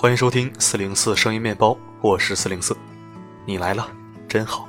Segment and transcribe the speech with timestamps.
[0.00, 2.74] 欢迎收听四零四声音面包，我是四零四，
[3.44, 3.86] 你来了，
[4.26, 4.66] 真好。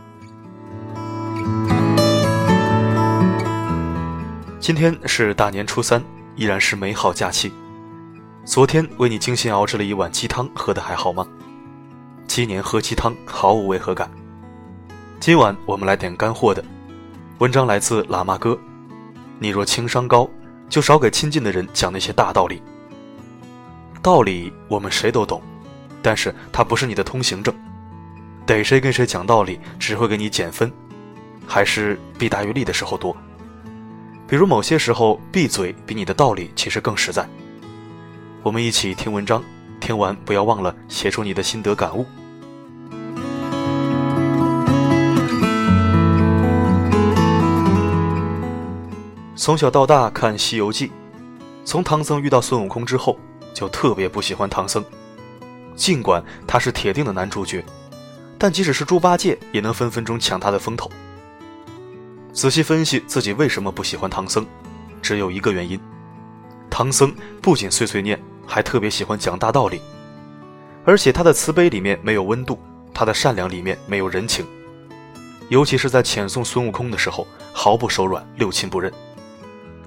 [4.59, 6.03] 今天是大年初三，
[6.35, 7.49] 依然是美好假期。
[8.43, 11.25] 昨天为你精心熬制了一碗鸡汤，喝的还好吗？
[12.27, 14.11] 鸡年喝鸡汤毫无违和感。
[15.21, 16.61] 今晚我们来点干货的，
[17.37, 18.59] 文章来自喇嘛哥。
[19.39, 20.29] 你若情商高，
[20.67, 22.61] 就少给亲近的人讲那些大道理。
[24.01, 25.41] 道理我们谁都懂，
[26.01, 27.53] 但是它不是你的通行证。
[28.47, 30.71] 逮谁跟谁讲道理，只会给你减分，
[31.47, 33.15] 还是弊大于利的时候多。
[34.27, 37.29] 比如某些时候，闭嘴比你的道理其实更实在。
[38.41, 39.43] 我们一起听文章，
[39.79, 42.03] 听完不要忘了写出你的心得感悟。
[49.35, 50.87] 从小到大看《西游记》，
[51.63, 53.19] 从唐僧遇到孙悟空之后，
[53.53, 54.83] 就特别不喜欢唐僧。
[55.75, 57.63] 尽管他是铁定的男主角，
[58.37, 60.91] 但即使是猪八戒也能分分钟抢他的风头。
[62.33, 64.45] 仔细分析自己为什么不喜欢唐僧，
[65.01, 65.79] 只有一个原因：
[66.69, 69.81] 唐僧不仅碎碎念，还特别喜欢讲大道理，
[70.85, 72.59] 而且他的慈悲里面没有温度，
[72.93, 74.45] 他的善良里面没有人情，
[75.49, 78.91] 尤其是在遣送孙悟空的时候，毫不手软，六亲不认。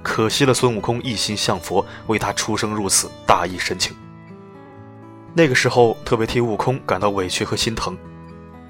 [0.05, 3.97] 可惜了孙悟空一心向佛，为他出生入死，大义深情。
[5.34, 7.96] 那个时候特别替悟空感到委屈和心疼，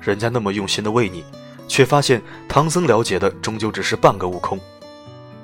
[0.00, 1.22] 人家那么用心的为你。
[1.66, 4.60] 却发现唐僧了解的终究只是半个悟空，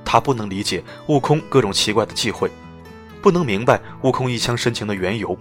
[0.05, 2.51] 他不能理解悟空各种奇怪的忌讳，
[3.23, 5.35] 不能明白悟空一腔深情的缘由，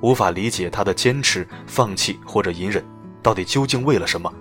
[0.00, 2.82] 无法理解他的坚持、放弃或者隐忍，
[3.22, 4.32] 到底究竟为了什么？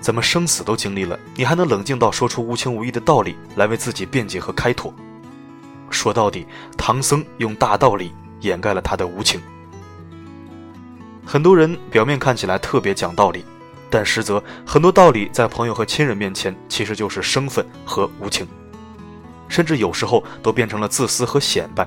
[0.00, 4.92] 怎么生死都经历了，你还能冷静到说出无情无义的道理来为自己辩解和开脱？
[5.90, 9.40] 说到底，唐僧用大道理掩盖了他的无情。
[11.24, 13.44] 很多人表面看起来特别讲道理。
[13.92, 18.46] 但实则很多道理在朋友和亲人面前，其实就是生分和无情，
[19.48, 21.84] 甚至有时候都变成了自私和显摆。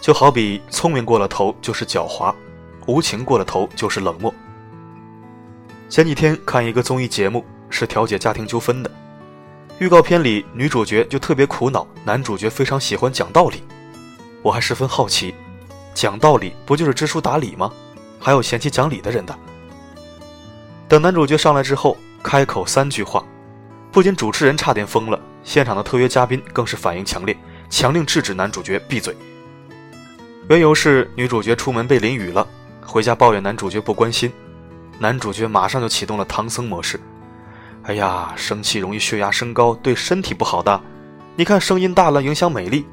[0.00, 2.32] 就好比聪明过了头就是狡猾，
[2.86, 4.32] 无情过了头就是冷漠。
[5.92, 8.90] 前几天看一个综艺节目，是调解家庭纠纷的，
[9.78, 13.62] 预告片里女主角就特别苦恼，男主角非常喜欢讲道理。
[14.40, 15.34] 我还十分好奇，
[15.92, 17.70] 讲道理不就是知书达理吗？
[18.18, 19.38] 还有嫌弃讲理的人的。
[20.88, 23.22] 等男主角上来之后，开口三句话，
[23.90, 27.36] 不仅主持人差点疯了，现场的特约嘉宾更是反应强烈，
[27.68, 29.14] 强令制止男主角闭嘴。
[30.48, 32.48] 缘由是女主角出门被淋雨了，
[32.80, 34.32] 回家抱怨男主角不关心，
[35.02, 37.00] 男主角马上就启动了唐僧模式。
[37.82, 40.80] 哎呀，生气容易血压升高，对身体不好的。
[41.34, 42.86] 你看声音大了影响美丽，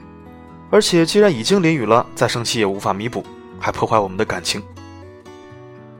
[0.71, 3.23] 而且既然已经淋雨了，再生气也无法弥补，
[3.59, 4.59] 还破坏我们的感情。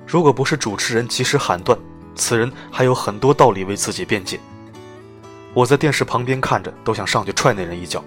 [0.08, 1.78] 如果不是主持人及时喊断。
[2.16, 4.40] 此人还有很多道理为自己辩解。
[5.54, 8.04] 我在电视旁边看着，都想上去踹那人一脚。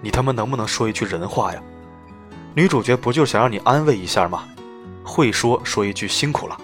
[0.00, 1.62] 你他妈能不能说一句人话呀？
[2.54, 4.44] 女主角不就想让你安慰一下吗？
[5.04, 6.58] 会说说一句辛苦了，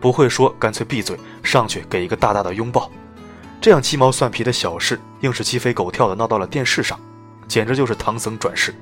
[0.00, 2.90] 不会说干脆闭嘴，上去给一个大大的拥抱。
[3.60, 6.98] 这样鸡毛蒜皮的小事，硬是鸡飞狗跳的闹到了电视上，
[7.48, 8.74] 简直就是唐僧转世。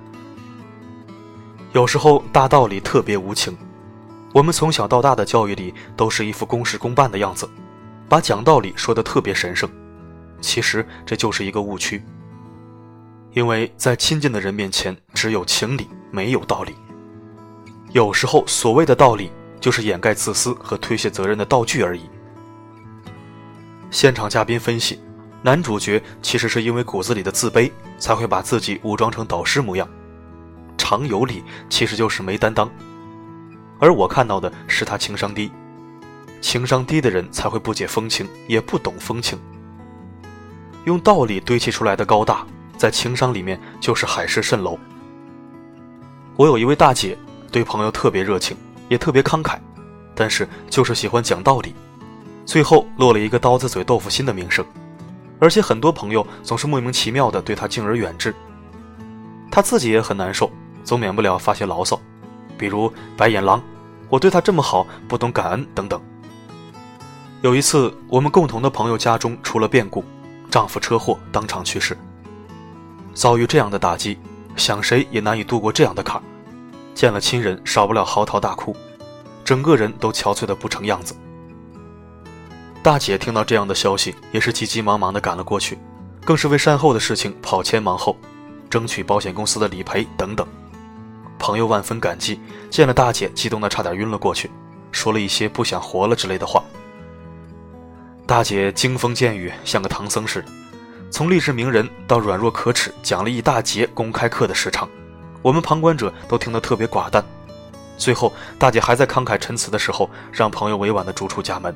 [1.72, 3.56] 有时候大道理特别无情。
[4.32, 7.48] 我们从小到大的教育里都是一副公事公办的样子，
[8.06, 9.71] 把讲道理说得特别神圣，
[10.43, 12.03] 其实这就是一个误区。
[13.33, 16.75] 因为在亲近的人面前，只有情理，没有道理。
[17.93, 22.02] 有时候所谓的道理，就是掩盖自私和推卸责任的道具而已。
[23.90, 25.00] 现场嘉宾分析，
[25.42, 29.88] 男主角其实是因为骨子里的自卑，才会把自己武装成导师模样。
[30.76, 32.70] 常有理，其实就是没担当。
[33.78, 35.50] 而我看到的是他情商低，
[36.40, 39.38] 情商低的人才会不解风情，也不懂风情。
[40.84, 44.78] 用道理堆砌出来的高大，在情商里面就是海市蜃楼。
[46.36, 47.16] 我有一位大姐，
[47.50, 48.56] 对朋友特别热情，
[48.88, 49.59] 也特别慷慨，
[50.15, 51.74] 但是就是喜欢讲道理，
[52.44, 54.65] 最后落了一个刀子嘴豆腐心的名声，
[55.38, 58.34] 而且很多朋友总是莫名其妙的对他敬而远之。
[59.50, 60.50] 他自己也很难受，
[60.84, 61.98] 总免不了发些牢骚。
[62.59, 63.62] 比如白眼狼，
[64.09, 66.00] 我对他这么好，不懂感恩等等。
[67.42, 70.04] 有一次，我们共同的朋友家中出了变故，
[70.50, 71.97] 丈夫车祸当场去世。
[73.15, 74.18] 遭遇这样的打击，
[74.56, 76.22] 想谁也难以度过这样的坎儿。
[76.97, 78.75] 见了亲人，少不了嚎啕大哭，
[79.45, 81.15] 整个人都憔悴的不成样子。
[82.83, 85.78] 大姐听到这样的消息，也是急急忙忙的赶了过去，
[86.25, 88.16] 更是为善后的事情跑前忙后，
[88.71, 90.48] 争取保险公司的理赔等等。
[91.39, 92.41] 朋友万分感激，
[92.71, 94.51] 见了大姐，激动的差点晕了过去，
[94.91, 96.65] 说了一些不想活了之类的话。
[98.27, 100.48] 大姐惊风见雨，像个唐僧似的，
[101.10, 104.89] 从励志名人到软弱可耻，讲了一大节公开课的时长，
[105.47, 107.25] 我们旁观者都听得特别寡淡。
[107.97, 111.72] 最后，大姐还在慷慨陈词的时候，让朋友委婉的逐出家门。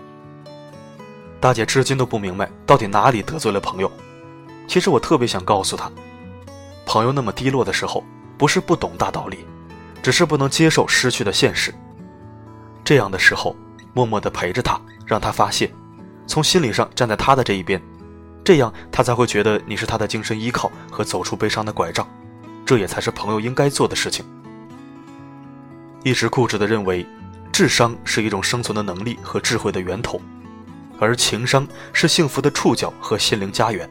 [1.39, 3.89] 大姐至今都不明白到底哪里得罪了朋友。
[4.67, 5.89] 其实我特别想告诉她，
[6.85, 8.03] 朋友那么低落的时候，
[8.37, 9.47] 不是不懂大道理，
[10.03, 11.73] 只是不能接受失去的现实。
[12.83, 13.55] 这样的时候，
[13.95, 15.73] 默默的陪着他，让他发泄。
[16.27, 17.81] 从心理上站在他的这一边，
[18.43, 22.05] 这样他才会觉得你是他的精神依靠和走出悲伤的拐杖，
[22.71, 24.25] 这也才是朋友应该做的事情。
[26.05, 27.05] 一直固执的认为，
[27.51, 30.23] 智商是一种生存的能力和智慧的源头，
[31.01, 33.91] 而情商是幸福的触角和心灵家园。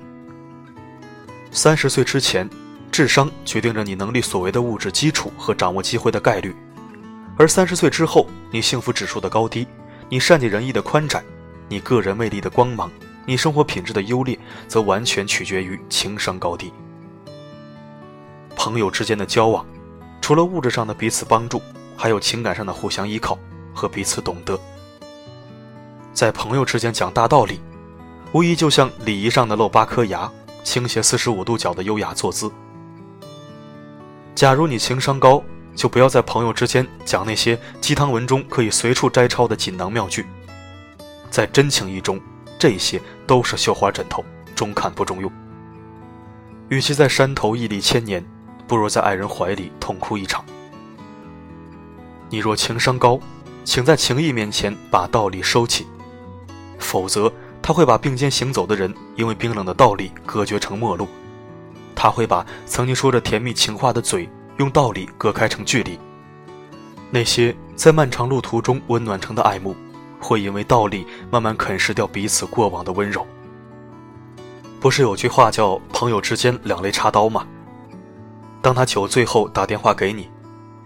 [1.51, 2.49] 三十岁之前，
[2.89, 6.55] 智商决定着你能力所为的物质基础和掌握机会的概率，
[7.37, 9.67] 而三十岁之后，你幸福指数的高低，
[10.07, 11.21] 你善解人意的宽窄。
[11.67, 12.89] 你个人魅力的光芒，
[13.25, 14.39] 你生活品质的优劣，
[14.69, 16.71] 则完全取决于情商高低。
[18.61, 19.65] 朋友之间的交往，
[20.19, 21.61] 除了物质上的彼此帮助，
[21.95, 23.39] 还有情感上的互相依靠
[23.73, 24.59] 和彼此懂得。
[26.13, 27.61] 在朋友之间讲大道理，
[28.33, 30.29] 无疑就像礼仪上的露八颗牙，
[30.61, 32.51] 倾斜四十五度角的优雅坐姿。
[34.35, 35.41] 假如你情商高，
[35.73, 40.25] 就不要在朋友之间讲那些鸡汤文中可以随处摘抄的锦囊妙句。
[41.31, 42.19] 在真情意中，
[42.59, 44.21] 这些都是绣花枕头，
[44.53, 45.31] 中看不中用。
[46.67, 48.21] 与其在山头屹立千年，
[48.69, 50.45] 不如在爱人怀里痛哭一场。
[52.29, 53.19] 你若情商高，
[53.65, 55.85] 请在情义面前把道理收起，
[56.77, 57.29] 否则
[57.61, 61.05] 他会把并肩行走的人因为冰冷的道理隔绝成陌路。
[61.93, 65.99] 他会把曾经说着甜蜜情话的嘴用道理隔开成距离。
[67.11, 69.75] 那些在漫长路途中温暖成的爱慕。
[70.21, 73.25] 会因为道理慢慢啃食掉彼此过往的温柔。
[74.77, 77.47] 不是有句话叫“朋友之间两肋插刀”吗？
[78.61, 80.29] 当他酒醉后打电话给你，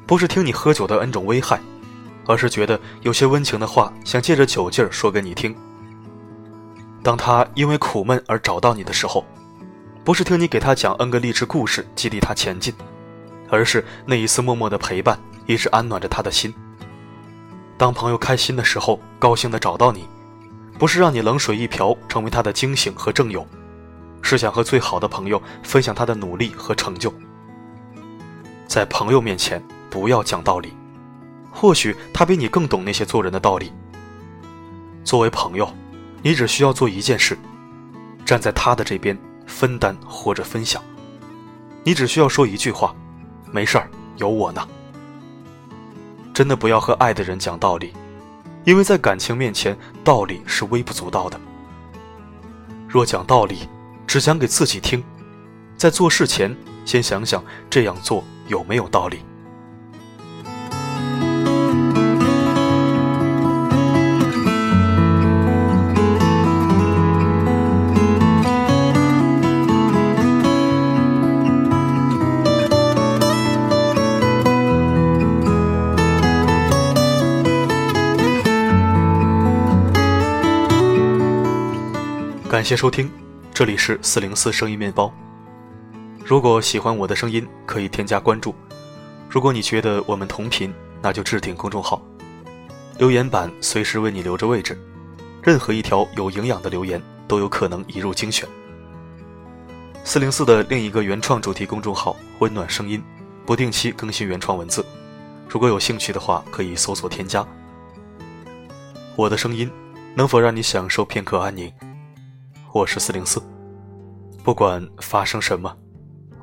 [0.05, 1.59] 不是听你喝酒的 N 种危害，
[2.27, 5.55] 而是觉得有些温情的话想借着酒劲儿说给你听。
[7.01, 9.25] 当他因为苦闷而找到你的时候，
[10.03, 12.73] 不是听你给他讲 N 个励志故事激励他前进，
[13.49, 16.53] 而是那一次默默的陪伴一直安暖着他的心。
[17.77, 20.07] 当朋友开心的时候，高兴的找到你，
[20.77, 23.45] 不是让你冷水一瓢，成为他的惊醒和正友，
[24.21, 27.11] 是想和最好的朋友分享他的努力和成就。
[28.68, 30.74] 在朋友面前不要讲道理，
[31.51, 33.71] 或许他比你更懂那些做人的道理。
[35.04, 35.71] 作为朋友，
[36.21, 37.38] 你只需要做一件事，
[38.25, 40.81] 站在他的这边，分担或者分享。
[41.83, 42.95] 你只需要说一句话
[43.51, 44.68] ：“没事儿，有我呢。”
[46.33, 47.94] 真的不要和爱的人讲道理，
[48.63, 51.39] 因为在感情面前，道理是微不足道的。
[52.88, 53.68] 若讲道理，
[54.07, 55.04] 只讲给自己听，
[55.77, 56.56] 在做事前
[56.86, 59.19] 先想想这样做有没有道理。
[82.50, 83.09] 感谢收听，
[83.52, 85.12] 这里是四零四声音面包。
[86.25, 88.56] 如果喜欢我的声音，可以添加关注。
[89.30, 92.01] 如果你觉得我们同频，那就置顶公众号，
[92.97, 94.80] 留言板随时为你留着位置。
[95.42, 98.47] 任何一条有营养的留言都有可能一入精选。
[100.06, 103.03] 四零四的另一个原创主题公众号“温暖声音”，
[103.45, 104.85] 不定期更新原创文字。
[105.49, 107.45] 如果有兴趣的话，可以搜索添加。
[109.18, 109.69] 我的声音
[110.15, 111.71] 能否让你享受片刻安宁？
[112.71, 113.42] 我是四零四，
[114.42, 115.75] 不管发生什么，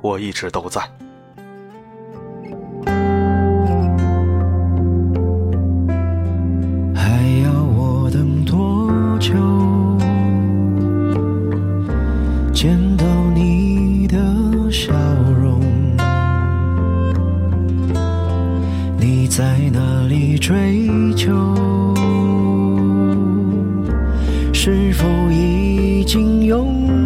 [0.01, 0.81] 我一直都在。
[6.95, 7.03] 还
[7.45, 9.35] 要我等多久，
[12.53, 13.05] 见到
[13.35, 14.17] 你的
[14.71, 14.93] 笑
[15.41, 15.61] 容？
[18.99, 21.31] 你在哪里追求？
[24.53, 27.00] 是否已经拥有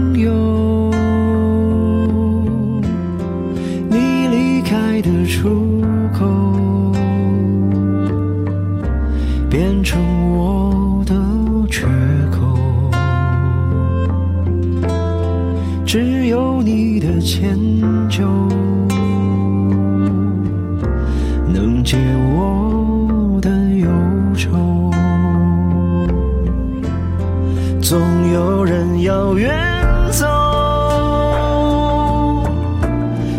[15.95, 17.57] 只有你的迁
[18.11, 18.27] 就
[21.47, 21.97] 能，解
[22.35, 23.87] 我的忧
[24.35, 24.91] 愁。
[27.81, 28.01] 总
[28.33, 29.57] 有人要远
[30.11, 30.27] 走，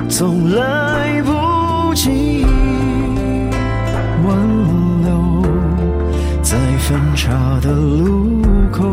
[0.08, 2.46] 总来不及
[4.26, 4.34] 挽
[5.04, 5.44] 留，
[6.42, 8.86] 在分岔的路口，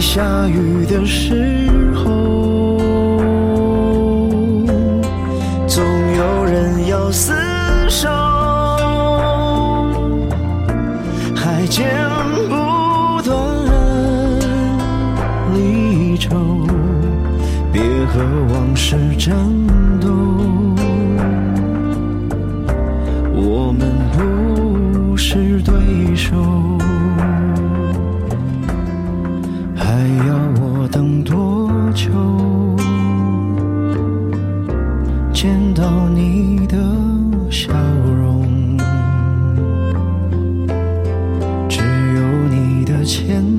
[0.00, 2.78] 下雨的时候，
[5.68, 5.84] 总
[6.16, 7.34] 有人要厮
[7.88, 8.08] 守。
[11.36, 11.86] 还剪
[12.48, 13.30] 不断
[15.54, 16.34] 离愁，
[17.70, 19.36] 别和往事战
[43.10, 43.49] 你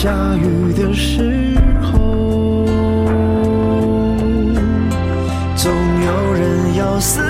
[0.00, 2.64] 下雨的时候，
[5.56, 5.72] 总
[6.04, 7.20] 有人要厮